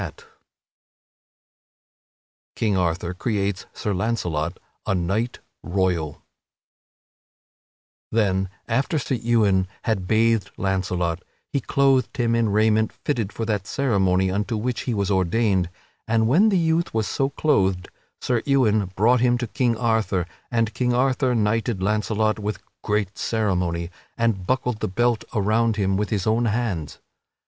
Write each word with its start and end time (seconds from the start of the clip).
[Sidenote: 0.01 0.25
King 2.55 2.75
Arthur 2.75 3.13
creates 3.13 3.67
Sir 3.71 3.93
Launcelot 3.93 4.57
a 4.87 4.95
Knight 4.95 5.37
Royal] 5.61 6.23
Then, 8.11 8.49
after 8.67 8.97
Sir 8.97 9.13
Ewain 9.21 9.67
had 9.83 10.07
bathed 10.07 10.49
Launcelot, 10.57 11.21
he 11.53 11.61
clothed 11.61 12.17
him 12.17 12.33
in 12.33 12.49
raiment 12.49 12.91
fitted 12.91 13.31
for 13.31 13.45
that 13.45 13.67
ceremony 13.67 14.31
unto 14.31 14.57
which 14.57 14.81
he 14.89 14.95
was 14.95 15.11
ordained, 15.11 15.69
and 16.07 16.27
when 16.27 16.49
the 16.49 16.57
youth 16.57 16.95
was 16.95 17.05
so 17.05 17.29
clothed, 17.29 17.87
Sir 18.21 18.41
Ewain 18.47 18.85
brought 18.95 19.19
him 19.21 19.37
to 19.37 19.45
King 19.45 19.77
Arthur, 19.77 20.25
and 20.49 20.73
King 20.73 20.95
Arthur 20.95 21.35
knighted 21.35 21.79
Launcelot 21.83 22.39
with 22.39 22.57
great 22.81 23.19
ceremony, 23.19 23.91
and 24.17 24.47
buckled 24.47 24.79
the 24.79 24.87
belt 24.87 25.23
around 25.35 25.75
him 25.75 25.95
with 25.95 26.09
his 26.09 26.25
own 26.25 26.45
hands. 26.45 26.97